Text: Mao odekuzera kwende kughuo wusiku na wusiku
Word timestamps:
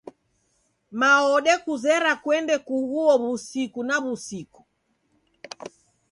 Mao 0.99 1.27
odekuzera 1.37 2.11
kwende 2.23 2.55
kughuo 2.67 3.13
wusiku 3.23 3.79
na 3.87 3.95
wusiku 4.03 4.61